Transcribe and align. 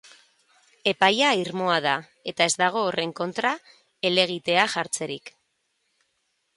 Epaia 0.91 1.33
irmoa 1.41 1.75
da, 1.87 1.93
eta 2.33 2.49
ez 2.51 2.55
dago 2.63 2.83
horren 2.89 3.15
kontra 3.23 3.55
helegitea 4.11 4.69
jartzerik. 4.77 5.35